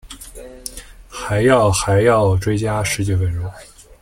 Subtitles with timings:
[1.07, 3.51] 还要还要追加十几分钟